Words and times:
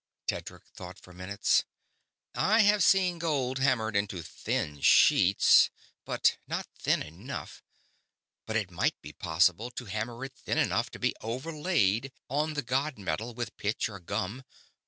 Tedric 0.25 0.63
thought 0.73 0.97
for 0.97 1.13
minutes. 1.13 1.63
"I 2.33 2.61
have 2.61 2.81
seen 2.81 3.19
gold 3.19 3.59
hammered 3.59 3.95
into 3.95 4.23
thin 4.23 4.81
sheets... 4.81 5.69
but 6.05 6.39
not 6.47 6.65
thin 6.79 7.03
enough... 7.03 7.61
but 8.47 8.55
it 8.55 8.71
might 8.71 8.99
be 9.03 9.13
possible 9.13 9.69
to 9.69 9.85
hammer 9.85 10.25
it 10.25 10.33
thin 10.33 10.57
enough 10.57 10.89
to 10.89 10.99
be 10.99 11.13
overlaid 11.21 12.11
on 12.31 12.55
the 12.55 12.63
god 12.63 12.97
metal 12.97 13.35
with 13.35 13.55
pitch 13.57 13.89
or 13.89 13.99
gum. 13.99 14.41